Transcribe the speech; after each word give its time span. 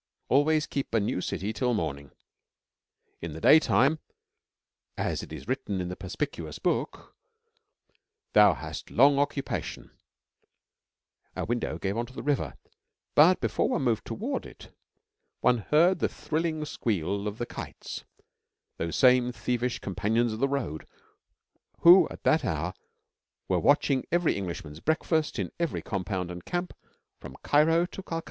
Always 0.29 0.65
keep 0.65 0.95
a 0.95 0.99
new 0.99 1.21
city 1.21 1.53
till 1.53 1.75
morning, 1.75 2.09
'In 3.21 3.33
the 3.33 3.39
daytime,' 3.39 3.99
as 4.97 5.21
it 5.21 5.31
is 5.31 5.47
written 5.47 5.79
in 5.79 5.89
the 5.89 5.95
Perspicuous 5.95 6.57
Book, 6.57 7.15
'thou 8.33 8.55
hast 8.55 8.89
long 8.89 9.19
occupation,' 9.19 9.91
Our 11.35 11.45
window 11.45 11.77
gave 11.77 11.97
on 11.97 12.07
to 12.07 12.13
the 12.13 12.23
river, 12.23 12.57
but 13.13 13.39
before 13.41 13.69
one 13.69 13.83
moved 13.83 14.03
toward 14.03 14.47
it 14.47 14.75
one 15.39 15.59
heard 15.59 15.99
the 15.99 16.09
thrilling 16.09 16.65
squeal 16.65 17.27
of 17.27 17.37
the 17.37 17.45
kites 17.45 18.03
those 18.77 18.95
same 18.95 19.31
thievish 19.31 19.77
Companions 19.77 20.33
of 20.33 20.39
the 20.39 20.49
Road 20.49 20.87
who, 21.81 22.07
at 22.09 22.23
that 22.23 22.43
hour, 22.43 22.73
were 23.47 23.59
watching 23.59 24.03
every 24.11 24.35
Englishman's 24.35 24.79
breakfast 24.79 25.37
in 25.37 25.51
every 25.59 25.83
compound 25.83 26.31
and 26.31 26.43
camp 26.43 26.73
from 27.19 27.35
Cairo 27.43 27.85
to 27.85 28.01
Calcutta. 28.01 28.19